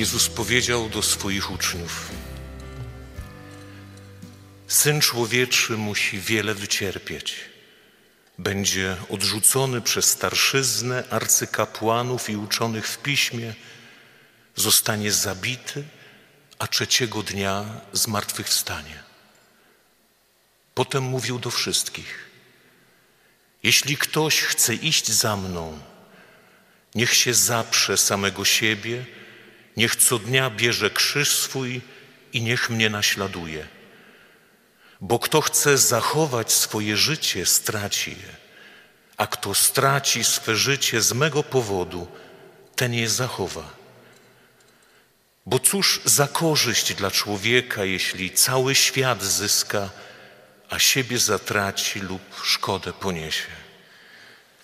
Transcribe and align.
Jezus 0.00 0.28
powiedział 0.28 0.88
do 0.88 1.02
swoich 1.02 1.50
uczniów: 1.50 2.10
Syn 4.68 5.00
człowieczy 5.00 5.76
musi 5.76 6.20
wiele 6.20 6.54
wycierpieć. 6.54 7.36
Będzie 8.38 8.96
odrzucony 9.08 9.80
przez 9.80 10.04
starszyznę, 10.04 11.04
arcykapłanów 11.10 12.30
i 12.30 12.36
uczonych 12.36 12.88
w 12.88 12.98
piśmie, 12.98 13.54
zostanie 14.56 15.12
zabity, 15.12 15.84
a 16.58 16.66
trzeciego 16.66 17.22
dnia 17.22 17.64
zmartwychwstanie. 17.92 19.02
Potem 20.74 21.02
mówił 21.02 21.38
do 21.38 21.50
wszystkich: 21.50 22.30
Jeśli 23.62 23.96
ktoś 23.96 24.40
chce 24.40 24.74
iść 24.74 25.08
za 25.08 25.36
mną, 25.36 25.78
niech 26.94 27.14
się 27.14 27.34
zaprze 27.34 27.96
samego 27.96 28.44
siebie, 28.44 29.19
niech 29.80 29.96
co 29.96 30.18
dnia 30.18 30.50
bierze 30.50 30.90
krzyż 30.90 31.36
swój 31.36 31.80
i 32.32 32.42
niech 32.42 32.70
mnie 32.70 32.90
naśladuje. 32.90 33.66
Bo 35.00 35.18
kto 35.18 35.40
chce 35.40 35.78
zachować 35.78 36.52
swoje 36.52 36.96
życie, 36.96 37.46
straci 37.46 38.10
je, 38.10 38.32
a 39.16 39.26
kto 39.26 39.54
straci 39.54 40.24
swe 40.24 40.56
życie 40.56 41.00
z 41.02 41.12
mego 41.12 41.42
powodu, 41.42 42.08
ten 42.76 42.94
je 42.94 43.08
zachowa. 43.08 43.68
Bo 45.46 45.58
cóż 45.58 46.00
za 46.04 46.28
korzyść 46.28 46.94
dla 46.94 47.10
człowieka, 47.10 47.84
jeśli 47.84 48.30
cały 48.30 48.74
świat 48.74 49.22
zyska, 49.22 49.90
a 50.70 50.78
siebie 50.78 51.18
zatraci 51.18 52.00
lub 52.00 52.22
szkodę 52.44 52.92
poniesie. 52.92 53.52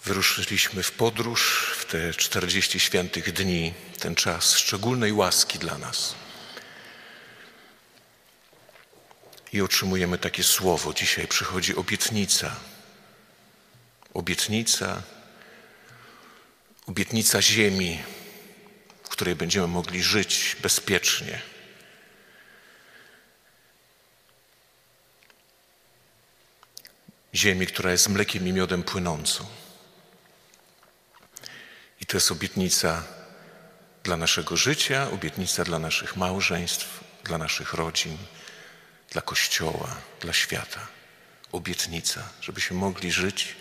Wyruszyliśmy 0.05 0.83
w 0.83 0.93
podróż 0.93 1.73
te 1.89 2.15
40 2.15 2.81
świętych 2.81 3.33
dni, 3.33 3.75
ten 3.99 4.15
czas 4.15 4.55
szczególnej 4.55 5.13
łaski 5.13 5.59
dla 5.59 5.79
nas. 5.79 6.15
I 9.53 9.61
otrzymujemy 9.61 10.19
takie 10.19 10.45
słowo. 10.45 10.95
Dzisiaj 10.95 11.29
przychodzi 11.29 11.77
obietnica. 11.77 12.57
Obietnica, 14.15 15.03
obietnica 16.87 17.43
ziemi, 17.43 18.03
w 19.05 19.09
której 19.09 19.35
będziemy 19.35 19.67
mogli 19.67 20.03
żyć 20.03 20.57
bezpiecznie. 20.63 21.43
Ziemi, 27.35 27.67
która 27.67 27.93
jest 27.93 28.09
mlekiem 28.09 28.49
i 28.49 28.53
miodem 28.53 28.83
płynącą. 28.83 29.47
I 32.01 32.07
to 32.07 32.17
jest 32.17 32.31
obietnica 32.31 33.03
dla 34.03 34.17
naszego 34.17 34.57
życia, 34.57 35.11
obietnica 35.11 35.65
dla 35.65 35.79
naszych 35.79 36.17
małżeństw, 36.17 37.05
dla 37.25 37.39
naszych 37.39 37.73
rodzin, 37.73 38.19
dla 39.11 39.23
Kościoła, 39.23 39.97
dla 40.21 40.33
świata. 40.33 40.87
Obietnica, 41.53 42.29
żebyśmy 42.41 42.77
mogli 42.77 43.13
żyć 43.13 43.57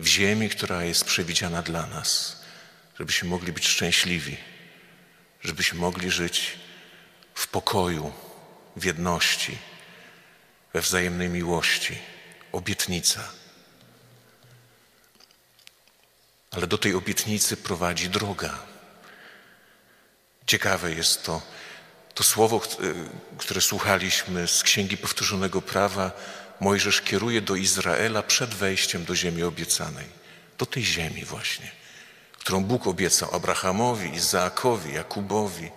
w 0.00 0.06
ziemi, 0.06 0.48
która 0.48 0.84
jest 0.84 1.04
przewidziana 1.04 1.62
dla 1.62 1.86
nas, 1.86 2.42
żebyśmy 2.98 3.28
mogli 3.28 3.52
być 3.52 3.66
szczęśliwi, 3.66 4.36
żebyśmy 5.42 5.78
mogli 5.78 6.10
żyć 6.10 6.58
w 7.34 7.48
pokoju, 7.48 8.12
w 8.76 8.84
jedności, 8.84 9.58
we 10.72 10.80
wzajemnej 10.80 11.28
miłości. 11.28 11.98
Obietnica. 12.52 13.43
Ale 16.56 16.66
do 16.66 16.78
tej 16.78 16.94
obietnicy 16.94 17.56
prowadzi 17.56 18.08
droga. 18.08 18.58
Ciekawe 20.46 20.92
jest 20.92 21.24
to, 21.24 21.42
to 22.14 22.24
słowo, 22.24 22.60
które 23.38 23.60
słuchaliśmy 23.60 24.48
z 24.48 24.62
Księgi 24.62 24.96
Powtórzonego 24.96 25.62
Prawa, 25.62 26.10
Mojżesz 26.60 27.00
kieruje 27.00 27.40
do 27.40 27.56
Izraela 27.56 28.22
przed 28.22 28.54
wejściem 28.54 29.04
do 29.04 29.16
ziemi 29.16 29.42
obiecanej. 29.42 30.06
Do 30.58 30.66
tej 30.66 30.84
ziemi 30.84 31.24
właśnie, 31.24 31.70
którą 32.38 32.64
Bóg 32.64 32.86
obiecał 32.86 33.34
Abrahamowi, 33.34 34.14
Izaakowi, 34.14 34.94
Jakubowi, 34.94 35.70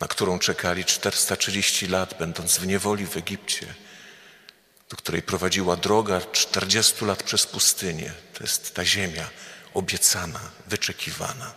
na 0.00 0.08
którą 0.08 0.38
czekali 0.38 0.84
430 0.84 1.86
lat, 1.86 2.14
będąc 2.18 2.58
w 2.58 2.66
niewoli 2.66 3.06
w 3.06 3.16
Egipcie, 3.16 3.74
do 4.90 4.96
której 4.96 5.22
prowadziła 5.22 5.76
droga 5.76 6.20
40 6.32 7.04
lat 7.04 7.22
przez 7.22 7.46
pustynię. 7.46 8.12
To 8.34 8.44
jest 8.44 8.74
ta 8.74 8.84
ziemia 8.84 9.30
obiecana, 9.74 10.40
wyczekiwana. 10.66 11.54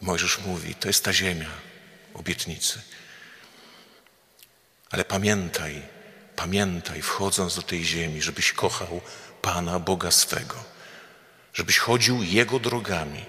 Mojżesz 0.00 0.38
mówi, 0.38 0.74
to 0.74 0.88
jest 0.88 1.04
ta 1.04 1.12
ziemia 1.12 1.50
obietnicy. 2.14 2.80
Ale 4.90 5.04
pamiętaj, 5.04 5.82
pamiętaj, 6.36 7.02
wchodząc 7.02 7.56
do 7.56 7.62
tej 7.62 7.84
ziemi, 7.84 8.22
żebyś 8.22 8.52
kochał 8.52 9.00
Pana 9.42 9.78
Boga 9.78 10.10
swego, 10.10 10.64
żebyś 11.54 11.78
chodził 11.78 12.22
Jego 12.22 12.58
drogami, 12.58 13.24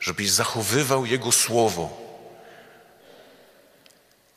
żebyś 0.00 0.30
zachowywał 0.30 1.06
Jego 1.06 1.32
słowo. 1.32 2.04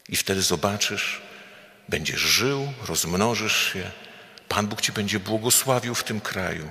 I 0.09 0.15
wtedy 0.15 0.41
zobaczysz, 0.41 1.21
będziesz 1.89 2.21
żył, 2.21 2.73
rozmnożysz 2.85 3.73
się, 3.73 3.91
Pan 4.49 4.67
Bóg 4.67 4.81
Ci 4.81 4.91
będzie 4.91 5.19
błogosławił 5.19 5.95
w 5.95 6.03
tym 6.03 6.21
kraju, 6.21 6.69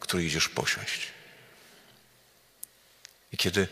który 0.00 0.24
idziesz 0.24 0.48
posiąść. 0.48 1.00
I 3.32 3.36
kiedy 3.36 3.68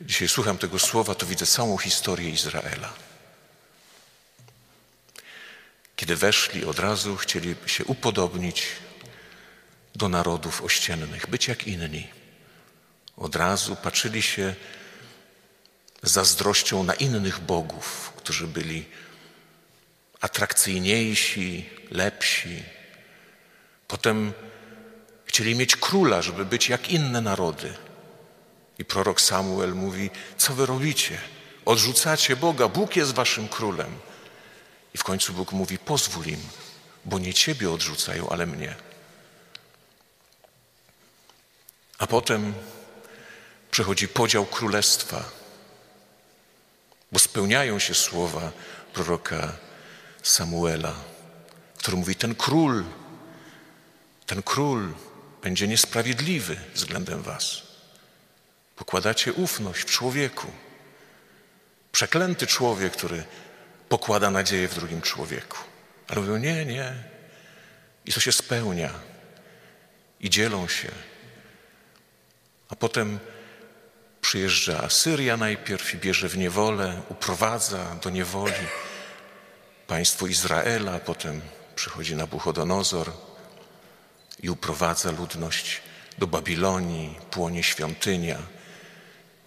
dzisiaj 0.00 0.28
słucham 0.28 0.58
tego 0.58 0.78
słowa, 0.78 1.14
to 1.14 1.26
widzę 1.26 1.46
całą 1.46 1.78
historię 1.78 2.30
Izraela. 2.30 2.92
Kiedy 5.96 6.16
weszli, 6.16 6.64
od 6.64 6.78
razu 6.78 7.16
chcieli 7.16 7.54
się 7.66 7.84
upodobnić 7.84 8.66
do 9.94 10.08
narodów 10.08 10.62
ościennych, 10.62 11.26
być 11.26 11.48
jak 11.48 11.66
inni. 11.66 12.08
Od 13.16 13.36
razu 13.36 13.76
patrzyli 13.76 14.22
się 14.22 14.54
zazdrością 16.02 16.84
na 16.84 16.94
innych 16.94 17.40
bogów, 17.40 18.12
którzy 18.16 18.46
byli 18.46 18.86
atrakcyjniejsi, 20.20 21.70
lepsi. 21.90 22.62
Potem 23.88 24.32
chcieli 25.24 25.54
mieć 25.54 25.76
króla, 25.76 26.22
żeby 26.22 26.44
być 26.44 26.68
jak 26.68 26.90
inne 26.90 27.20
narody. 27.20 27.74
I 28.78 28.84
prorok 28.84 29.20
Samuel 29.20 29.74
mówi: 29.74 30.10
Co 30.36 30.54
wy 30.54 30.66
robicie? 30.66 31.18
Odrzucacie 31.64 32.36
Boga, 32.36 32.68
Bóg 32.68 32.96
jest 32.96 33.14
waszym 33.14 33.48
królem. 33.48 33.98
I 34.94 34.98
w 34.98 35.04
końcu 35.04 35.32
Bóg 35.32 35.52
mówi: 35.52 35.78
Pozwól 35.78 36.26
im, 36.26 36.40
bo 37.04 37.18
nie 37.18 37.34
ciebie 37.34 37.70
odrzucają, 37.70 38.28
ale 38.28 38.46
mnie. 38.46 38.74
A 41.98 42.06
potem 42.06 42.54
przychodzi 43.70 44.08
podział 44.08 44.46
królestwa, 44.46 45.24
bo 47.12 47.18
spełniają 47.18 47.78
się 47.78 47.94
słowa 47.94 48.52
proroka 48.92 49.65
Samuela, 50.26 50.94
który 51.78 51.96
mówi: 51.96 52.14
Ten 52.14 52.34
król, 52.34 52.84
ten 54.26 54.42
król 54.42 54.94
będzie 55.42 55.68
niesprawiedliwy 55.68 56.56
względem 56.74 57.22
Was. 57.22 57.62
Pokładacie 58.76 59.32
ufność 59.32 59.82
w 59.82 59.84
człowieku. 59.90 60.46
Przeklęty 61.92 62.46
człowiek, 62.46 62.92
który 62.92 63.24
pokłada 63.88 64.30
nadzieję 64.30 64.68
w 64.68 64.74
drugim 64.74 65.02
człowieku. 65.02 65.58
Ale 66.08 66.20
mówią: 66.20 66.36
Nie, 66.36 66.64
nie. 66.64 66.94
I 68.06 68.12
to 68.12 68.20
się 68.20 68.32
spełnia. 68.32 68.90
I 70.20 70.30
dzielą 70.30 70.68
się. 70.68 70.88
A 72.68 72.76
potem 72.76 73.18
przyjeżdża 74.20 74.82
Asyria 74.82 75.36
najpierw 75.36 75.94
i 75.94 75.96
bierze 75.96 76.28
w 76.28 76.38
niewolę, 76.38 77.02
uprowadza 77.08 77.94
do 78.02 78.10
niewoli 78.10 78.66
państwo 79.86 80.26
Izraela, 80.26 80.98
potem 80.98 81.40
przychodzi 81.76 82.16
Nabuchodonozor 82.16 83.12
i 84.42 84.50
uprowadza 84.50 85.10
ludność 85.10 85.82
do 86.18 86.26
Babilonii, 86.26 87.18
płonie 87.30 87.62
świątynia. 87.62 88.38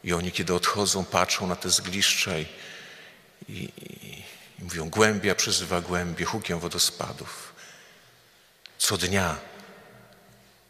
I 0.03 0.13
oni, 0.13 0.31
kiedy 0.31 0.53
odchodzą, 0.53 1.06
patrzą 1.06 1.47
na 1.47 1.56
te 1.56 1.69
zgliszcza 1.69 2.38
i, 2.38 2.45
i, 3.50 3.63
i 4.59 4.63
mówią: 4.63 4.89
Głębia 4.89 5.36
przyzywa 5.36 5.81
głębie, 5.81 6.25
hukiem 6.25 6.59
wodospadów. 6.59 7.53
Co 8.77 8.97
dnia 8.97 9.38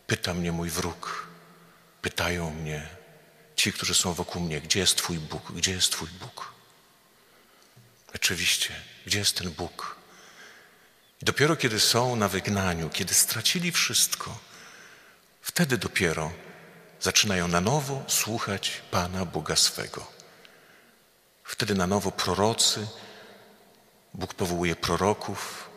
pyta 0.08 0.34
mnie 0.34 0.52
mój 0.52 0.70
wróg, 0.70 1.28
pytają 2.02 2.52
mnie 2.52 2.88
ci, 3.56 3.74
którzy 3.74 3.94
są 3.94 4.14
wokół 4.14 4.42
mnie: 4.42 4.62
Gdzie 4.62 4.80
jest 4.80 4.96
Twój 4.96 5.18
Bóg? 5.18 5.52
Gdzie 5.52 5.72
jest 5.72 5.92
Twój 5.92 6.10
Bóg? 6.10 6.54
Oczywiście, 8.16 8.76
gdzie 9.10 9.20
jest 9.20 9.38
ten 9.38 9.52
Bóg? 9.52 9.96
I 11.22 11.26
dopiero 11.26 11.56
kiedy 11.56 11.80
są 11.80 12.16
na 12.16 12.28
wygnaniu, 12.28 12.90
kiedy 12.90 13.14
stracili 13.14 13.72
wszystko, 13.72 14.38
wtedy 15.42 15.78
dopiero 15.78 16.32
zaczynają 17.02 17.48
na 17.48 17.62
nowo 17.62 18.04
słuchać 18.08 18.82
Pana 18.92 19.26
Boga 19.26 19.56
swego. 19.56 20.08
Wtedy 21.44 21.76
na 21.76 21.88
nowo 21.88 22.12
prorocy, 22.12 22.88
Bóg 24.14 24.34
powołuje 24.34 24.76
proroków 24.76 25.70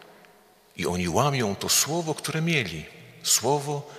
i 0.77 0.87
oni 0.87 1.09
łamią 1.09 1.57
to 1.57 1.69
słowo, 1.69 2.15
które 2.15 2.43
mieli. 2.43 2.87
Słowo 3.23 3.91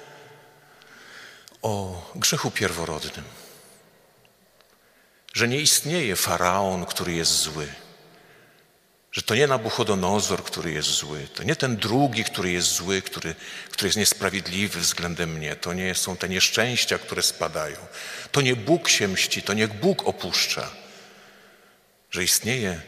o 1.62 2.02
grzechu 2.16 2.52
pierworodnym. 2.52 3.26
Że 5.34 5.48
nie 5.48 5.62
istnieje 5.62 6.16
faraon, 6.16 6.86
który 6.86 7.14
jest 7.14 7.32
zły 7.32 7.83
że 9.14 9.22
to 9.22 9.36
nie 9.36 9.48
Nabuchodonozor, 9.48 10.44
który 10.44 10.72
jest 10.72 10.90
zły, 10.90 11.28
to 11.36 11.44
nie 11.44 11.56
ten 11.56 11.78
drugi, 11.78 12.24
który 12.24 12.52
jest 12.52 12.74
zły, 12.74 13.02
który, 13.02 13.36
który 13.72 13.88
jest 13.88 13.98
niesprawiedliwy 13.98 14.80
względem 14.80 15.34
mnie, 15.34 15.56
to 15.56 15.74
nie 15.74 15.96
są 15.96 16.18
te 16.18 16.30
nieszczęścia, 16.30 16.98
które 16.98 17.24
spadają, 17.24 17.78
to 18.32 18.42
nie 18.42 18.56
Bóg 18.56 18.90
się 18.90 19.08
mści, 19.08 19.42
to 19.42 19.54
nie 19.54 19.68
Bóg 19.68 20.08
opuszcza, 20.08 20.72
że 22.12 22.24
istnieje 22.24 22.82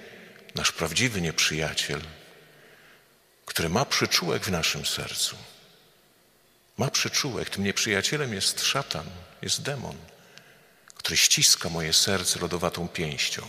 nasz 0.56 0.72
prawdziwy 0.72 1.22
nieprzyjaciel, 1.22 2.02
który 3.46 3.70
ma 3.70 3.86
przyczółek 3.86 4.44
w 4.44 4.52
naszym 4.52 4.86
sercu. 4.86 5.36
Ma 6.78 6.92
przyczółek, 6.92 7.50
tym 7.50 7.64
nieprzyjacielem 7.64 8.34
jest 8.34 8.64
szatan, 8.64 9.06
jest 9.42 9.62
demon, 9.62 9.98
który 10.96 11.18
ściska 11.18 11.70
moje 11.70 11.94
serce 11.94 12.40
lodowatą 12.40 12.88
pięścią 12.88 13.48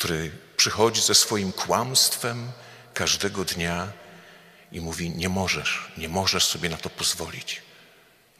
który 0.00 0.30
przychodzi 0.56 1.02
ze 1.02 1.14
swoim 1.14 1.52
kłamstwem 1.52 2.52
każdego 2.94 3.44
dnia 3.44 3.92
i 4.72 4.80
mówi: 4.80 5.10
Nie 5.10 5.28
możesz, 5.28 5.92
nie 5.96 6.08
możesz 6.08 6.44
sobie 6.44 6.68
na 6.68 6.76
to 6.76 6.90
pozwolić, 6.90 7.62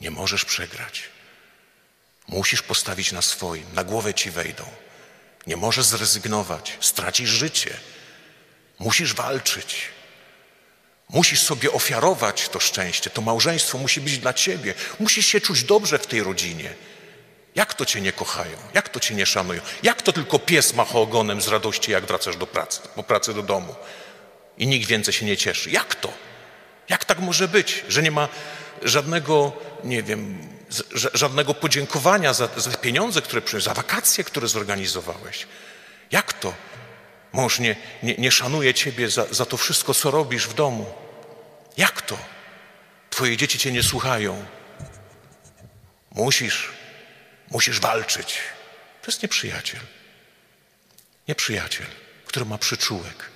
nie 0.00 0.10
możesz 0.10 0.44
przegrać. 0.44 1.02
Musisz 2.28 2.62
postawić 2.62 3.12
na 3.12 3.22
swoim, 3.22 3.64
na 3.74 3.84
głowę 3.84 4.14
ci 4.14 4.30
wejdą. 4.30 4.64
Nie 5.46 5.56
możesz 5.56 5.84
zrezygnować, 5.84 6.78
stracisz 6.80 7.30
życie. 7.30 7.76
Musisz 8.78 9.14
walczyć. 9.14 9.88
Musisz 11.08 11.42
sobie 11.42 11.72
ofiarować 11.72 12.48
to 12.48 12.60
szczęście. 12.60 13.10
To 13.10 13.22
małżeństwo 13.22 13.78
musi 13.78 14.00
być 14.00 14.18
dla 14.18 14.32
ciebie. 14.32 14.74
Musisz 15.00 15.26
się 15.26 15.40
czuć 15.40 15.64
dobrze 15.64 15.98
w 15.98 16.06
tej 16.06 16.22
rodzinie. 16.22 16.74
Jak 17.54 17.74
to 17.74 17.86
cię 17.86 18.00
nie 18.00 18.12
kochają? 18.12 18.56
Jak 18.74 18.88
to 18.88 19.00
cię 19.00 19.14
nie 19.14 19.26
szanują? 19.26 19.60
Jak 19.82 20.02
to 20.02 20.12
tylko 20.12 20.38
pies 20.38 20.74
macha 20.74 20.98
ogonem 20.98 21.40
z 21.40 21.48
radości, 21.48 21.92
jak 21.92 22.06
wracasz 22.06 22.36
do 22.36 22.46
pracy, 22.46 22.80
po 22.94 23.02
pracy 23.02 23.34
do 23.34 23.42
domu 23.42 23.74
i 24.58 24.66
nikt 24.66 24.88
więcej 24.88 25.14
się 25.14 25.26
nie 25.26 25.36
cieszy? 25.36 25.70
Jak 25.70 25.94
to? 25.94 26.12
Jak 26.88 27.04
tak 27.04 27.18
może 27.18 27.48
być, 27.48 27.84
że 27.88 28.02
nie 28.02 28.10
ma 28.10 28.28
żadnego, 28.82 29.52
nie 29.84 30.02
wiem, 30.02 30.48
żadnego 31.14 31.54
podziękowania 31.54 32.32
za, 32.32 32.48
za 32.56 32.70
pieniądze, 32.70 33.22
które 33.22 33.42
przyjąłeś, 33.42 33.64
za 33.64 33.74
wakacje, 33.74 34.24
które 34.24 34.48
zorganizowałeś? 34.48 35.46
Jak 36.10 36.32
to? 36.32 36.54
Mąż 37.32 37.58
nie, 37.58 37.76
nie, 38.02 38.14
nie 38.14 38.30
szanuje 38.30 38.74
ciebie 38.74 39.10
za, 39.10 39.26
za 39.30 39.46
to 39.46 39.56
wszystko, 39.56 39.94
co 39.94 40.10
robisz 40.10 40.46
w 40.46 40.54
domu. 40.54 40.86
Jak 41.76 42.02
to? 42.02 42.18
Twoje 43.10 43.36
dzieci 43.36 43.58
cię 43.58 43.72
nie 43.72 43.82
słuchają. 43.82 44.44
Musisz 46.10 46.79
Musisz 47.50 47.80
walczyć. 47.80 48.38
To 49.02 49.06
jest 49.10 49.22
nieprzyjaciel. 49.22 49.80
Nieprzyjaciel, 51.28 51.86
który 52.26 52.44
ma 52.44 52.58
przyczółek. 52.58 53.30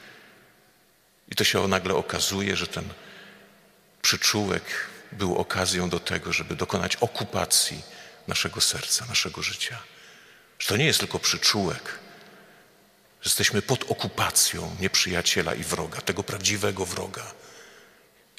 I 1.29 1.35
to 1.35 1.45
się 1.45 1.69
nagle 1.69 1.95
okazuje, 1.95 2.57
że 2.57 2.67
ten 2.67 2.89
przyczółek 4.03 4.63
był 5.13 5.37
okazją 5.37 5.89
do 5.91 6.01
tego, 6.01 6.33
żeby 6.33 6.57
dokonać 6.57 6.97
okupacji 6.97 7.83
naszego 8.29 8.61
serca, 8.61 9.07
naszego 9.07 9.43
życia. 9.43 9.79
Że 10.59 10.69
to 10.69 10.77
nie 10.77 10.85
jest 10.85 11.01
tylko 11.01 11.19
przyczółek, 11.19 11.99
że 13.23 13.29
jesteśmy 13.29 13.63
pod 13.63 13.91
okupacją 13.91 14.77
nieprzyjaciela 14.81 15.55
i 15.55 15.65
wroga, 15.65 16.01
tego 16.01 16.23
prawdziwego 16.23 16.87
wroga. 16.87 17.33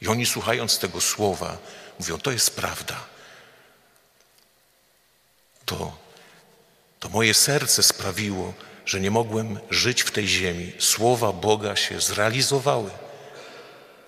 I 0.01 0.07
oni 0.07 0.25
słuchając 0.25 0.79
tego 0.79 1.01
słowa 1.01 1.57
mówią, 1.99 2.17
to 2.17 2.31
jest 2.31 2.55
prawda 2.55 3.14
to, 5.65 5.97
to 6.99 7.09
moje 7.09 7.33
serce 7.33 7.83
sprawiło, 7.83 8.53
że 8.85 8.99
nie 8.99 9.11
mogłem 9.11 9.59
żyć 9.69 10.01
w 10.01 10.11
tej 10.11 10.27
ziemi. 10.27 10.73
Słowa 10.79 11.31
Boga 11.31 11.75
się 11.75 12.01
zrealizowały. 12.01 12.91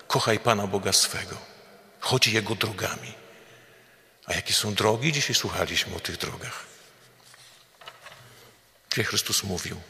Kochaj 0.06 0.38
Pana 0.38 0.66
Boga 0.66 0.92
swego. 0.92 1.36
Chodź 2.00 2.26
Jego 2.26 2.54
drogami. 2.54 3.12
A 4.26 4.34
jakie 4.34 4.54
są 4.54 4.74
drogi? 4.74 5.12
Dzisiaj 5.12 5.34
słuchaliśmy 5.34 5.96
o 5.96 6.00
tych 6.00 6.16
drogach. 6.16 6.66
Gdzie 8.90 9.04
Chrystus 9.04 9.42
mówił? 9.42 9.80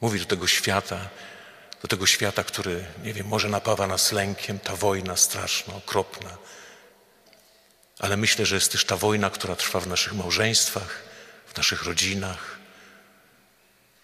Mówi 0.00 0.18
do 0.18 0.24
tego 0.24 0.46
świata, 0.46 1.08
do 1.82 1.88
tego 1.88 2.06
świata, 2.06 2.44
który, 2.44 2.84
nie 3.02 3.14
wiem, 3.14 3.26
może 3.26 3.48
napawa 3.48 3.86
nas 3.86 4.12
lękiem, 4.12 4.58
ta 4.58 4.76
wojna 4.76 5.16
straszna, 5.16 5.74
okropna, 5.74 6.36
ale 7.98 8.16
myślę, 8.16 8.46
że 8.46 8.54
jest 8.54 8.72
też 8.72 8.84
ta 8.84 8.96
wojna, 8.96 9.30
która 9.30 9.56
trwa 9.56 9.80
w 9.80 9.86
naszych 9.86 10.12
małżeństwach, 10.12 11.02
w 11.46 11.56
naszych 11.56 11.82
rodzinach, 11.82 12.58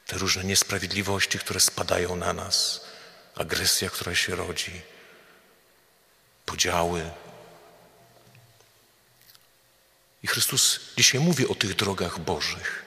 te 0.07 0.19
różne 0.19 0.45
niesprawiedliwości, 0.45 1.39
które 1.39 1.61
spadają 1.61 2.17
na 2.17 2.33
nas, 2.33 2.85
agresja, 3.35 3.91
która 3.91 4.15
się 4.15 4.37
rodzi, 4.37 4.83
podziały. 6.47 7.11
I 10.23 10.27
Chrystus 10.27 10.81
dzisiaj 10.97 11.21
mówi 11.21 11.49
o 11.49 11.55
tych 11.55 11.75
drogach 11.75 12.19
Bożych. 12.19 12.85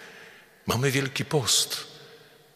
Mamy 0.66 0.92
Wielki 0.92 1.26
Post, 1.26 1.88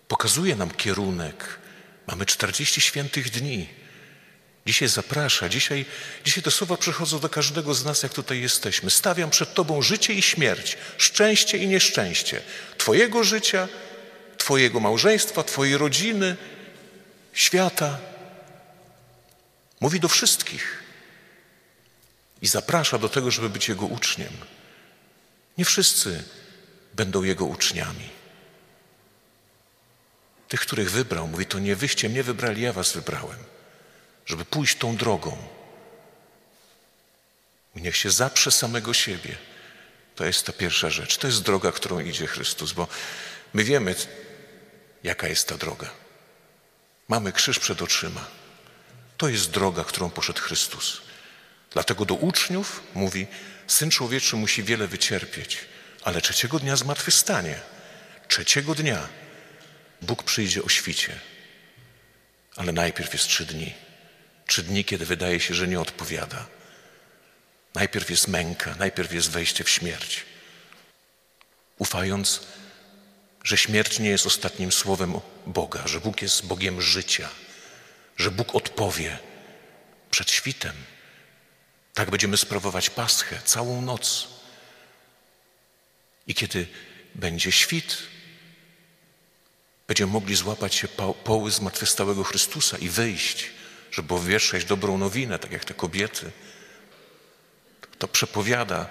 pokazuje 0.07 0.55
nam 0.55 0.71
kierunek. 0.71 1.59
Mamy 2.07 2.25
40 2.25 2.81
świętych 2.81 3.29
dni. 3.29 3.69
Dzisiaj 4.67 4.87
zaprasza, 4.87 5.49
dzisiaj, 5.49 5.85
dzisiaj 6.25 6.43
te 6.43 6.51
słowa 6.51 6.77
przychodzą 6.77 7.19
do 7.19 7.29
każdego 7.29 7.73
z 7.73 7.85
nas, 7.85 8.03
jak 8.03 8.13
tutaj 8.13 8.41
jesteśmy. 8.41 8.89
Stawiam 8.89 9.29
przed 9.29 9.53
Tobą 9.53 9.81
życie 9.81 10.13
i 10.13 10.21
śmierć, 10.21 10.77
szczęście 10.97 11.57
i 11.57 11.67
nieszczęście 11.67 12.41
Twojego 12.77 13.23
życia, 13.23 13.67
Twojego 14.37 14.79
małżeństwa, 14.79 15.43
Twojej 15.43 15.77
rodziny, 15.77 16.35
świata. 17.33 17.97
Mówi 19.79 19.99
do 19.99 20.07
wszystkich 20.07 20.83
i 22.41 22.47
zaprasza 22.47 22.97
do 22.97 23.09
tego, 23.09 23.31
żeby 23.31 23.49
być 23.49 23.69
Jego 23.69 23.85
uczniem. 23.85 24.33
Nie 25.57 25.65
wszyscy 25.65 26.23
będą 26.93 27.23
Jego 27.23 27.45
uczniami. 27.45 28.09
Tych, 30.47 30.59
których 30.59 30.91
wybrał, 30.91 31.27
mówi, 31.27 31.45
to 31.45 31.59
nie 31.59 31.75
wyście 31.75 32.09
mnie 32.09 32.23
wybrali, 32.23 32.61
ja 32.61 32.73
was 32.73 32.93
wybrałem 32.93 33.56
żeby 34.27 34.45
pójść 34.45 34.77
tą 34.77 34.97
drogą. 34.97 35.37
Niech 37.75 37.97
się 37.97 38.11
zaprze 38.11 38.51
samego 38.51 38.93
siebie. 38.93 39.37
To 40.15 40.25
jest 40.25 40.45
ta 40.45 40.53
pierwsza 40.53 40.89
rzecz. 40.89 41.17
To 41.17 41.27
jest 41.27 41.41
droga, 41.41 41.71
którą 41.71 41.99
idzie 41.99 42.27
Chrystus, 42.27 42.71
bo 42.71 42.87
my 43.53 43.63
wiemy, 43.63 43.95
jaka 45.03 45.27
jest 45.27 45.47
ta 45.47 45.57
droga. 45.57 45.89
Mamy 47.07 47.31
krzyż 47.31 47.59
przed 47.59 47.81
oczyma. 47.81 48.25
To 49.17 49.29
jest 49.29 49.51
droga, 49.51 49.83
którą 49.83 50.09
poszedł 50.09 50.41
Chrystus. 50.41 51.01
Dlatego 51.71 52.05
do 52.05 52.13
uczniów 52.15 52.83
mówi: 52.93 53.27
Syn 53.67 53.89
człowieczy 53.89 54.35
musi 54.35 54.63
wiele 54.63 54.87
wycierpieć, 54.87 55.57
ale 56.03 56.21
trzeciego 56.21 56.59
dnia 56.59 56.75
zmartwychwstanie. 56.75 57.59
Trzeciego 58.27 58.75
dnia 58.75 59.07
Bóg 60.01 60.23
przyjdzie 60.23 60.63
o 60.63 60.69
świcie, 60.69 61.19
ale 62.55 62.71
najpierw 62.71 63.13
jest 63.13 63.27
trzy 63.27 63.45
dni. 63.45 63.86
Trzy 64.47 64.63
dni, 64.63 64.85
kiedy 64.85 65.05
wydaje 65.05 65.39
się, 65.39 65.53
że 65.53 65.67
nie 65.67 65.79
odpowiada. 65.79 66.47
Najpierw 67.75 68.09
jest 68.09 68.27
męka, 68.27 68.75
najpierw 68.79 69.13
jest 69.13 69.31
wejście 69.31 69.63
w 69.63 69.69
śmierć. 69.69 70.25
Ufając, 71.77 72.41
że 73.43 73.57
śmierć 73.57 73.99
nie 73.99 74.09
jest 74.09 74.25
ostatnim 74.25 74.71
słowem 74.71 75.19
Boga, 75.45 75.87
że 75.87 75.99
Bóg 75.99 76.21
jest 76.21 76.45
Bogiem 76.45 76.81
życia, 76.81 77.29
że 78.17 78.31
Bóg 78.31 78.55
odpowie 78.55 79.19
przed 80.11 80.31
świtem. 80.31 80.75
Tak 81.93 82.09
będziemy 82.09 82.37
sprawować 82.37 82.89
Paschę 82.89 83.39
całą 83.45 83.81
noc. 83.81 84.27
I 86.27 86.35
kiedy 86.35 86.67
będzie 87.15 87.51
świt, 87.51 87.97
będziemy 89.87 90.11
mogli 90.11 90.35
złapać 90.35 90.75
się 90.75 90.87
poły 91.23 91.51
zmartwychwstałego 91.51 92.23
Chrystusa 92.23 92.77
i 92.77 92.89
wyjść 92.89 93.49
żeby 93.91 94.13
obwieszczać 94.13 94.65
dobrą 94.65 94.97
nowinę, 94.97 95.39
tak 95.39 95.51
jak 95.51 95.65
te 95.65 95.73
kobiety. 95.73 96.31
To 97.97 98.07
przepowiada 98.07 98.89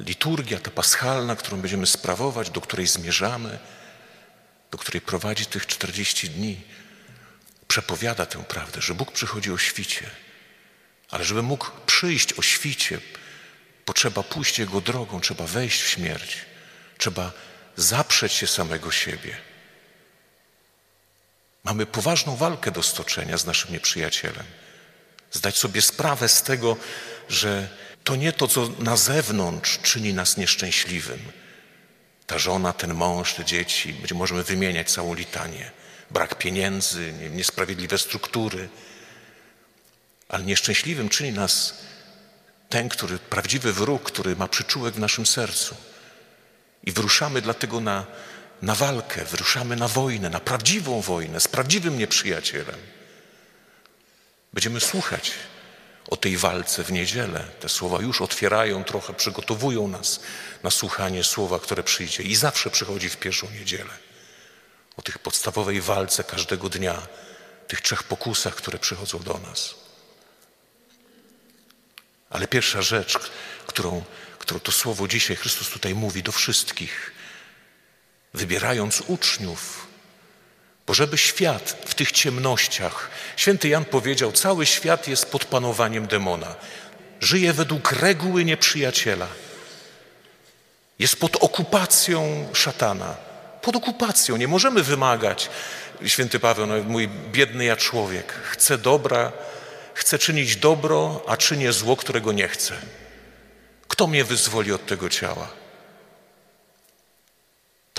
liturgia, 0.00 0.58
ta 0.58 0.70
paschalna, 0.70 1.36
którą 1.36 1.60
będziemy 1.60 1.86
sprawować, 1.86 2.50
do 2.50 2.60
której 2.60 2.86
zmierzamy, 2.86 3.58
do 4.70 4.78
której 4.78 5.00
prowadzi 5.00 5.46
tych 5.46 5.66
40 5.66 6.30
dni. 6.30 6.60
Przepowiada 7.68 8.26
tę 8.26 8.44
prawdę, 8.44 8.82
że 8.82 8.94
Bóg 8.94 9.12
przychodzi 9.12 9.52
o 9.52 9.58
świcie, 9.58 10.10
Ale 11.10 11.24
żeby 11.24 11.42
mógł 11.42 11.70
przyjść 11.86 12.32
o 12.32 12.42
świcie, 12.42 12.98
potrzeba 13.84 14.22
pójść 14.22 14.58
Jego 14.58 14.80
drogą, 14.80 15.20
trzeba 15.20 15.46
wejść 15.46 15.82
w 15.82 15.88
śmierć, 15.88 16.36
trzeba 16.98 17.32
zaprzeć 17.76 18.32
się 18.32 18.46
samego 18.46 18.90
siebie. 18.90 19.49
Mamy 21.64 21.86
poważną 21.86 22.36
walkę 22.36 22.70
do 22.70 22.82
stoczenia 22.82 23.38
z 23.38 23.46
naszym 23.46 23.72
nieprzyjacielem. 23.72 24.44
Zdać 25.32 25.58
sobie 25.58 25.82
sprawę 25.82 26.28
z 26.28 26.42
tego, 26.42 26.76
że 27.28 27.68
to 28.04 28.16
nie 28.16 28.32
to, 28.32 28.48
co 28.48 28.68
na 28.78 28.96
zewnątrz 28.96 29.78
czyni 29.78 30.14
nas 30.14 30.36
nieszczęśliwym. 30.36 31.20
Ta 32.26 32.38
żona, 32.38 32.72
ten 32.72 32.94
mąż, 32.94 33.34
te 33.34 33.44
dzieci, 33.44 33.94
możemy 34.14 34.42
wymieniać 34.44 34.90
całą 34.90 35.14
litanię. 35.14 35.70
Brak 36.10 36.38
pieniędzy, 36.38 37.12
niesprawiedliwe 37.30 37.98
struktury. 37.98 38.68
Ale 40.28 40.44
nieszczęśliwym 40.44 41.08
czyni 41.08 41.32
nas 41.32 41.74
ten, 42.68 42.88
który, 42.88 43.18
prawdziwy 43.18 43.72
wróg, 43.72 44.02
który 44.02 44.36
ma 44.36 44.48
przyczółek 44.48 44.94
w 44.94 44.98
naszym 44.98 45.26
sercu. 45.26 45.76
I 46.84 46.92
wyruszamy 46.92 47.42
dlatego 47.42 47.80
na, 47.80 48.06
na 48.62 48.74
walkę, 48.74 49.24
wyruszamy 49.24 49.76
na 49.76 49.88
wojnę, 49.88 50.30
na 50.30 50.40
prawdziwą 50.40 51.00
wojnę 51.00 51.40
z 51.40 51.48
prawdziwym 51.48 51.98
nieprzyjacielem. 51.98 52.80
Będziemy 54.52 54.80
słuchać 54.80 55.32
o 56.10 56.16
tej 56.16 56.36
walce 56.36 56.84
w 56.84 56.92
niedzielę. 56.92 57.44
Te 57.60 57.68
słowa 57.68 58.02
już 58.02 58.20
otwierają 58.20 58.84
trochę, 58.84 59.14
przygotowują 59.14 59.88
nas 59.88 60.20
na 60.62 60.70
słuchanie 60.70 61.24
słowa, 61.24 61.58
które 61.58 61.82
przyjdzie 61.82 62.22
i 62.22 62.36
zawsze 62.36 62.70
przychodzi 62.70 63.08
w 63.08 63.16
pierwszą 63.16 63.50
niedzielę. 63.50 63.90
O 64.96 65.02
tych 65.02 65.18
podstawowej 65.18 65.80
walce 65.80 66.24
każdego 66.24 66.68
dnia, 66.68 67.06
tych 67.68 67.80
trzech 67.80 68.02
pokusach, 68.02 68.54
które 68.54 68.78
przychodzą 68.78 69.18
do 69.18 69.38
nas. 69.38 69.74
Ale 72.30 72.48
pierwsza 72.48 72.82
rzecz, 72.82 73.18
którą, 73.66 74.04
którą 74.38 74.60
to 74.60 74.72
słowo 74.72 75.08
dzisiaj 75.08 75.36
Chrystus 75.36 75.70
tutaj 75.70 75.94
mówi 75.94 76.22
do 76.22 76.32
wszystkich, 76.32 77.12
wybierając 78.34 79.02
uczniów, 79.06 79.86
bo 80.86 80.94
żeby 80.94 81.18
świat 81.18 81.76
w 81.86 81.94
tych 81.94 82.12
ciemnościach, 82.12 83.10
święty 83.36 83.68
Jan 83.68 83.84
powiedział, 83.84 84.32
cały 84.32 84.66
świat 84.66 85.08
jest 85.08 85.26
pod 85.26 85.44
panowaniem 85.44 86.06
demona. 86.06 86.54
Żyje 87.20 87.52
według 87.52 87.92
reguły 87.92 88.44
nieprzyjaciela. 88.44 89.26
Jest 90.98 91.16
pod 91.16 91.36
okupacją 91.36 92.48
szatana. 92.52 93.16
Pod 93.62 93.76
okupacją. 93.76 94.36
Nie 94.36 94.48
możemy 94.48 94.82
wymagać. 94.82 95.50
Święty 96.06 96.40
Paweł, 96.40 96.66
no, 96.66 96.74
mój 96.82 97.08
biedny 97.08 97.64
ja 97.64 97.76
człowiek, 97.76 98.32
chcę 98.32 98.78
dobra, 98.78 99.32
chcę 99.94 100.18
czynić 100.18 100.56
dobro, 100.56 101.24
a 101.28 101.36
czynię 101.36 101.72
zło, 101.72 101.96
którego 101.96 102.32
nie 102.32 102.48
chcę. 102.48 102.74
Kto 103.88 104.06
mnie 104.06 104.24
wyzwoli 104.24 104.72
od 104.72 104.86
tego 104.86 105.08
ciała? 105.08 105.59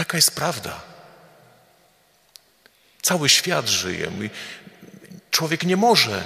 Taka 0.01 0.17
jest 0.17 0.35
prawda. 0.35 0.81
Cały 3.01 3.29
świat 3.29 3.67
żyje. 3.67 4.11
Człowiek 5.31 5.63
nie 5.63 5.77
może, 5.77 6.23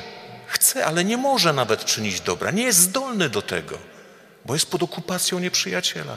chce, 0.48 0.86
ale 0.86 1.04
nie 1.06 1.18
może 1.18 1.54
nawet 1.54 1.86
czynić 1.86 2.22
dobra. 2.22 2.52
Nie 2.52 2.64
jest 2.64 2.80
zdolny 2.80 3.30
do 3.30 3.42
tego, 3.42 3.78
bo 4.46 4.54
jest 4.54 4.72
pod 4.72 4.84
okupacją 4.84 5.40
nieprzyjaciela. 5.40 6.16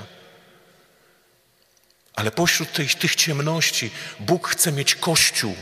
Ale 2.14 2.30
pośród 2.30 2.72
tych, 2.72 2.94
tych 2.94 3.14
ciemności 3.14 3.90
Bóg 4.20 4.48
chce 4.48 4.72
mieć 4.72 4.94
Kościół. 4.94 5.56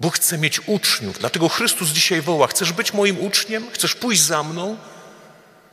Bóg 0.00 0.16
chce 0.16 0.38
mieć 0.38 0.60
uczniów. 0.66 1.18
Dlatego 1.18 1.48
Chrystus 1.48 1.88
dzisiaj 1.88 2.20
woła: 2.20 2.46
Chcesz 2.46 2.72
być 2.72 2.92
moim 2.92 3.20
uczniem? 3.20 3.70
Chcesz 3.70 3.94
pójść 3.94 4.22
za 4.22 4.42
mną? 4.42 4.76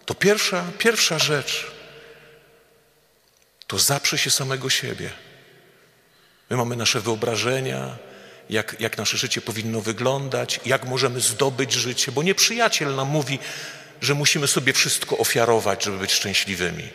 To 0.05 0.15
pierwsza, 0.15 0.63
pierwsza 0.77 1.20
rzecz 1.20 1.80
to 3.72 3.80
zaprze 3.80 4.18
się 4.18 4.32
samego 4.32 4.70
siebie. 4.70 5.10
My 6.50 6.58
mamy 6.58 6.75
nasze 6.75 7.00
wyobrażenia, 7.00 7.98
jak, 8.50 8.75
jak 8.80 8.98
nasze 8.98 9.18
życie 9.18 9.42
powinno 9.42 9.82
wyglądać, 9.82 10.60
jak 10.66 10.86
możemy 10.86 11.20
zdobyć 11.20 11.74
życie, 11.74 12.12
bo 12.12 12.24
nieprzyjaciel 12.24 12.96
nam 12.96 13.08
mówi, 13.08 13.40
że 14.01 14.13
musimy 14.13 14.48
sobie 14.48 14.74
wszystko 14.74 15.18
ofiarować, 15.18 15.84
żeby 15.84 15.98
być 15.98 16.12
szczęśliwymi. 16.12 16.90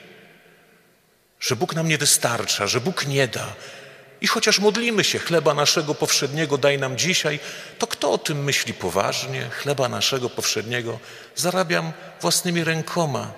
Że 1.41 1.57
Bóg 1.57 1.75
nam 1.75 1.89
nie 1.89 1.99
wystarcza, 1.99 2.67
że 2.67 2.81
Bóg 2.81 3.07
nie 3.07 3.29
da. 3.29 3.55
I 4.21 4.27
chociaż 4.27 4.59
modlimy 4.59 5.05
się, 5.05 5.19
chleba 5.19 5.55
naszego 5.55 5.95
powszedniego 5.95 6.59
daj 6.59 6.79
nam 6.79 6.99
dzisiaj, 6.99 7.41
to 7.79 7.87
kto 7.87 8.11
o 8.11 8.19
tym 8.19 8.45
myśli 8.45 8.75
poważnie? 8.75 9.51
Chleba 9.51 9.89
naszego 9.89 10.31
powszedniego 10.31 10.99
zarabiam 11.37 11.93
własnymi 12.21 12.65
rękoma, 12.65 13.33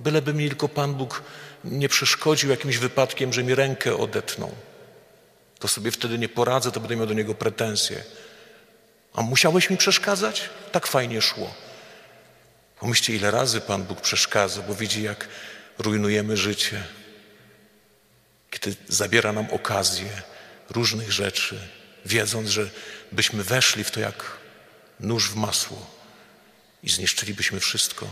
byleby 0.00 0.34
mi 0.34 0.48
tylko 0.48 0.68
Pan 0.68 0.94
Bóg 0.94 1.22
nie 1.64 1.88
przeszkodził 1.88 2.50
jakimś 2.50 2.76
wypadkiem, 2.76 3.32
że 3.32 3.42
mi 3.42 3.54
rękę 3.54 3.96
odetną 3.96 4.54
to 5.60 5.68
sobie 5.68 5.90
wtedy 5.90 6.18
nie 6.18 6.28
poradzę, 6.28 6.72
to 6.72 6.80
będę 6.80 6.96
miał 6.96 7.06
do 7.06 7.14
niego 7.14 7.34
pretensje. 7.34 8.04
A 9.14 9.22
musiałeś 9.22 9.70
mi 9.70 9.76
przeszkadzać? 9.76 10.50
Tak 10.72 10.86
fajnie 10.86 11.22
szło. 11.22 11.54
Pomyślcie, 12.78 13.16
ile 13.16 13.30
razy 13.30 13.60
Pan 13.60 13.82
Bóg 13.82 14.00
przeszkadza, 14.00 14.62
bo 14.62 14.74
widzi, 14.74 15.02
jak 15.02 15.28
rujnujemy 15.78 16.36
życie, 16.36 16.82
kiedy 18.50 18.76
zabiera 18.88 19.32
nam 19.32 19.50
okazję 19.50 20.22
różnych 20.70 21.12
rzeczy, 21.12 21.68
wiedząc, 22.06 22.48
że 22.48 22.70
byśmy 23.12 23.44
weszli 23.44 23.84
w 23.84 23.90
to 23.90 24.00
jak 24.00 24.24
nóż 25.00 25.30
w 25.30 25.36
masło 25.36 25.90
i 26.82 26.90
zniszczylibyśmy 26.90 27.60
wszystko. 27.60 28.10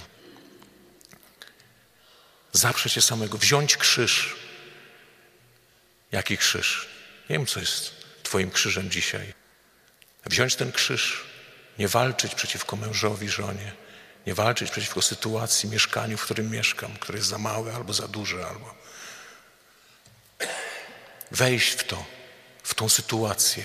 Zaprzeć 2.53 2.93
się 2.93 3.03
samego, 3.03 3.39
wziąć 3.39 3.77
krzyż. 3.77 4.37
Jaki 6.13 6.39
krzyż? 6.39 6.89
Nie 7.31 7.37
wiem, 7.37 7.47
co 7.47 7.61
jest 7.61 7.93
Twoim 8.23 8.51
krzyżem 8.51 8.91
dzisiaj. 8.91 9.35
Wziąć 10.27 10.57
ten 10.57 10.73
krzyż, 10.73 11.25
nie 11.79 11.89
walczyć 11.89 12.35
przeciwko 12.35 12.77
mężowi, 12.77 13.29
żonie, 13.29 13.73
nie 14.27 14.35
walczyć 14.35 14.71
przeciwko 14.71 15.03
sytuacji, 15.03 15.69
mieszkaniu, 15.69 16.17
w 16.17 16.23
którym 16.23 16.51
mieszkam, 16.51 16.97
które 16.97 17.19
jest 17.19 17.31
za 17.31 17.39
małe 17.39 17.75
albo 17.75 17.93
za 17.93 18.09
duże, 18.09 18.47
albo 18.47 18.75
wejść 21.31 21.73
w 21.73 21.85
to, 21.85 22.05
w 22.63 22.75
tą 22.75 22.89
sytuację. 22.89 23.65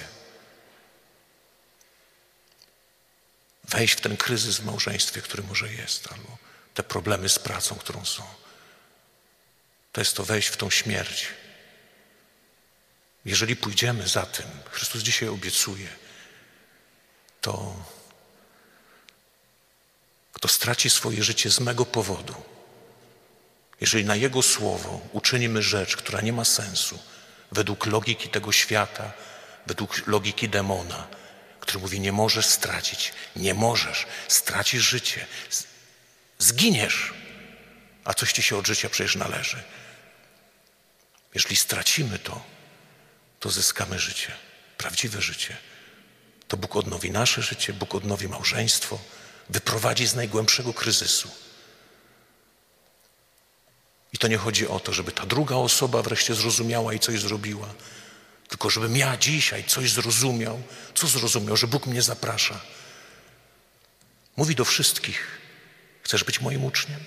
Wejść 3.63 3.93
w 3.93 4.01
ten 4.01 4.17
kryzys 4.17 4.57
w 4.57 4.65
małżeństwie, 4.65 5.21
który 5.21 5.43
może 5.43 5.73
jest, 5.73 6.11
albo 6.11 6.37
te 6.73 6.83
problemy 6.83 7.29
z 7.29 7.39
pracą, 7.39 7.75
którą 7.75 8.05
są. 8.05 8.23
To 9.93 10.01
jest 10.01 10.15
to 10.15 10.23
wejść 10.23 10.47
w 10.47 10.57
tą 10.57 10.69
śmierć. 10.69 11.27
Jeżeli 13.25 13.55
pójdziemy 13.55 14.07
za 14.07 14.25
tym, 14.25 14.45
Chrystus 14.71 15.01
dzisiaj 15.01 15.29
obiecuje, 15.29 15.87
to 17.41 17.75
kto 20.33 20.47
straci 20.47 20.89
swoje 20.89 21.23
życie 21.23 21.49
z 21.49 21.59
mego 21.59 21.85
powodu, 21.85 22.35
jeżeli 23.81 24.05
na 24.05 24.15
Jego 24.15 24.41
słowo 24.41 25.01
uczynimy 25.11 25.61
rzecz, 25.61 25.97
która 25.97 26.21
nie 26.21 26.33
ma 26.33 26.45
sensu, 26.45 26.99
według 27.51 27.85
logiki 27.85 28.29
tego 28.29 28.51
świata, 28.51 29.11
według 29.67 30.07
logiki 30.07 30.49
demona, 30.49 31.07
który 31.59 31.79
mówi: 31.79 31.99
Nie 31.99 32.11
możesz 32.11 32.45
stracić, 32.45 33.13
nie 33.35 33.53
możesz, 33.53 34.05
stracisz 34.27 34.83
życie, 34.83 35.27
zginiesz, 36.39 37.13
a 38.03 38.13
coś 38.13 38.33
ci 38.33 38.43
się 38.43 38.57
od 38.57 38.67
życia 38.67 38.89
przecież 38.89 39.15
należy. 39.15 39.63
Jeżeli 41.33 41.55
stracimy 41.55 42.19
to, 42.19 42.41
to 43.39 43.49
zyskamy 43.49 43.99
życie, 43.99 44.31
prawdziwe 44.77 45.21
życie. 45.21 45.57
To 46.47 46.57
Bóg 46.57 46.75
odnowi 46.75 47.11
nasze 47.11 47.41
życie, 47.41 47.73
Bóg 47.73 47.95
odnowi 47.95 48.27
małżeństwo, 48.27 48.99
wyprowadzi 49.49 50.07
z 50.07 50.15
najgłębszego 50.15 50.73
kryzysu. 50.73 51.31
I 54.13 54.17
to 54.17 54.27
nie 54.27 54.37
chodzi 54.37 54.67
o 54.67 54.79
to, 54.79 54.93
żeby 54.93 55.11
ta 55.11 55.25
druga 55.25 55.55
osoba 55.55 56.01
wreszcie 56.01 56.35
zrozumiała 56.35 56.93
i 56.93 56.99
coś 56.99 57.19
zrobiła, 57.19 57.73
tylko 58.49 58.69
żebym 58.69 58.97
ja 58.97 59.17
dzisiaj 59.17 59.63
coś 59.63 59.91
zrozumiał. 59.91 60.61
Co 60.95 61.07
zrozumiał? 61.07 61.57
Że 61.57 61.67
Bóg 61.67 61.85
mnie 61.85 62.01
zaprasza. 62.01 62.59
Mówi 64.37 64.55
do 64.55 64.65
wszystkich: 64.65 65.41
Chcesz 66.03 66.23
być 66.23 66.41
moim 66.41 66.65
uczniem? 66.65 66.99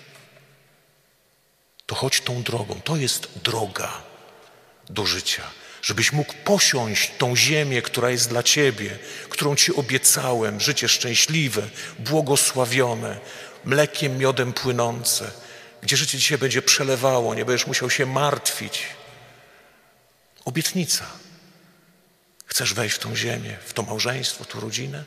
To 1.86 1.94
chodź 1.94 2.20
tą 2.20 2.42
drogą. 2.42 2.80
To 2.80 2.96
jest 2.96 3.28
droga 3.44 4.02
do 4.90 5.06
życia 5.06 5.42
żebyś 5.86 6.12
mógł 6.12 6.34
posiąść 6.44 7.12
tą 7.18 7.36
ziemię, 7.36 7.82
która 7.82 8.10
jest 8.10 8.28
dla 8.28 8.42
Ciebie, 8.42 8.98
którą 9.28 9.56
Ci 9.56 9.74
obiecałem, 9.74 10.60
życie 10.60 10.88
szczęśliwe, 10.88 11.62
błogosławione, 11.98 13.18
mlekiem, 13.64 14.18
miodem 14.18 14.52
płynące, 14.52 15.30
gdzie 15.82 15.96
życie 15.96 16.18
Ci 16.18 16.24
się 16.24 16.38
będzie 16.38 16.62
przelewało, 16.62 17.34
nie 17.34 17.44
będziesz 17.44 17.66
musiał 17.66 17.90
się 17.90 18.06
martwić. 18.06 18.82
Obietnica. 20.44 21.06
Chcesz 22.46 22.74
wejść 22.74 22.96
w 22.96 22.98
tą 22.98 23.16
ziemię, 23.16 23.56
w 23.66 23.72
to 23.72 23.82
małżeństwo, 23.82 24.44
w 24.44 24.46
tą 24.46 24.60
rodzinę, 24.60 25.04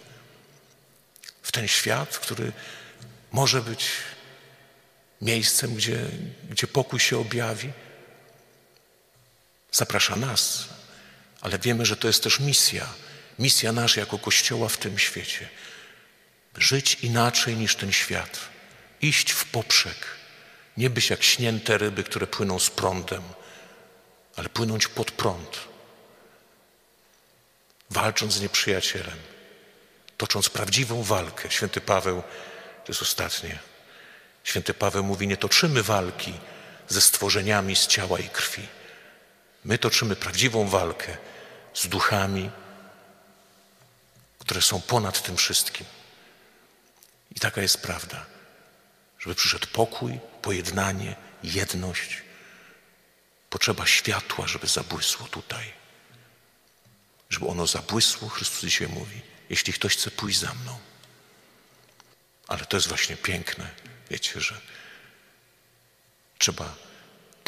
w 1.42 1.52
ten 1.52 1.68
świat, 1.68 2.18
który 2.18 2.52
może 3.32 3.62
być 3.62 3.86
miejscem, 5.22 5.76
gdzie, 5.76 6.00
gdzie 6.50 6.68
pokój 6.68 7.00
się 7.00 7.18
objawi. 7.18 7.72
Zaprasza 9.72 10.16
nas, 10.16 10.66
ale 11.42 11.60
wiemy, 11.60 11.86
że 11.86 11.98
to 11.98 12.08
jest 12.08 12.24
też 12.24 12.40
misja, 12.40 12.86
misja 13.40 13.72
nasza 13.72 14.00
jako 14.00 14.20
Kościoła 14.20 14.70
w 14.70 14.78
tym 14.78 15.00
świecie. 15.00 15.50
Żyć 16.58 16.98
inaczej 17.02 17.56
niż 17.58 17.76
ten 17.76 17.92
świat, 17.92 18.40
iść 19.02 19.32
w 19.32 19.46
poprzek, 19.46 20.08
nie 20.78 20.90
być 20.90 21.10
jak 21.10 21.24
śnięte 21.24 21.78
ryby, 21.78 22.04
które 22.04 22.28
płyną 22.28 22.60
z 22.60 22.70
prądem, 22.70 23.24
ale 24.36 24.50
płynąć 24.50 24.88
pod 24.88 25.12
prąd, 25.12 25.60
walcząc 27.90 28.34
z 28.34 28.42
nieprzyjacielem, 28.42 29.18
tocząc 30.18 30.50
prawdziwą 30.50 31.04
walkę. 31.04 31.52
Święty 31.52 31.82
Paweł, 31.82 32.22
to 32.86 32.92
jest 32.92 33.02
ostatnie, 33.02 33.60
święty 34.44 34.74
Paweł 34.74 35.04
mówi, 35.04 35.28
nie 35.28 35.38
toczymy 35.38 35.84
walki 35.84 36.34
ze 36.88 37.02
stworzeniami 37.02 37.76
z 37.76 37.88
ciała 37.88 38.20
i 38.20 38.30
krwi. 38.30 38.79
My 39.66 39.78
toczymy 39.78 40.16
prawdziwą 40.16 40.68
walkę 40.68 41.18
z 41.74 41.88
duchami, 41.88 42.50
które 44.40 44.62
są 44.62 44.82
ponad 44.82 45.24
tym 45.24 45.38
wszystkim. 45.38 45.86
I 47.36 47.40
taka 47.40 47.62
jest 47.62 47.82
prawda, 47.82 48.26
żeby 49.20 49.36
przyszedł 49.36 49.68
pokój, 49.68 50.20
pojednanie, 50.42 51.16
jedność. 51.44 52.22
Potrzeba 53.50 53.86
światła, 53.86 54.48
żeby 54.48 54.68
zabłysło 54.68 55.28
tutaj. 55.28 55.74
Żeby 57.30 57.48
ono 57.48 57.68
zabłysło, 57.68 58.30
Chrystus 58.30 58.62
dzisiaj 58.62 58.88
mówi, 58.88 59.22
jeśli 59.50 59.74
ktoś 59.74 59.94
chce 59.94 60.12
pójść 60.12 60.40
za 60.40 60.54
mną. 60.54 60.80
Ale 62.48 62.66
to 62.66 62.78
jest 62.78 62.88
właśnie 62.88 63.18
piękne, 63.18 63.70
wiecie, 64.10 64.42
że 64.42 64.62
trzeba 66.38 66.76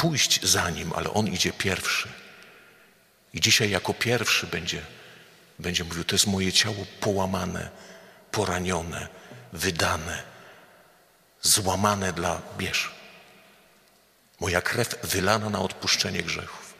pójść 0.01 0.43
za 0.43 0.69
nim, 0.69 0.93
ale 0.93 1.13
on 1.13 1.27
idzie 1.27 1.53
pierwszy. 1.53 2.09
I 3.33 3.41
dzisiaj 3.41 3.69
jako 3.69 3.93
pierwszy 3.93 4.47
będzie, 4.47 4.81
będzie 5.59 5.83
mówił, 5.83 6.03
to 6.03 6.15
jest 6.15 6.27
moje 6.27 6.53
ciało 6.53 6.85
połamane, 6.99 7.69
poranione, 8.31 9.07
wydane, 9.53 10.23
złamane 11.41 12.13
dla 12.13 12.41
bierz. 12.57 12.91
Moja 14.39 14.61
krew 14.61 14.95
wylana 15.03 15.49
na 15.49 15.59
odpuszczenie 15.59 16.23
grzechów. 16.23 16.73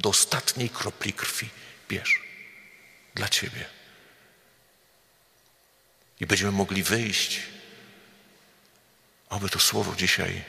Do 0.00 0.08
ostatniej 0.08 0.70
kropli 0.70 1.12
krwi 1.12 1.48
bierz. 1.88 2.22
Dla 3.14 3.28
Ciebie. 3.28 3.64
I 6.20 6.26
będziemy 6.26 6.52
mogli 6.52 6.82
wyjść, 6.82 7.40
aby 9.28 9.48
to 9.48 9.58
słowo 9.58 9.94
dzisiaj 9.96 10.44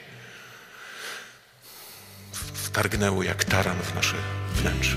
wtargnęło 2.54 3.22
jak 3.22 3.44
taran 3.44 3.76
w 3.82 3.94
nasze 3.94 4.16
wnętrze. 4.54 4.96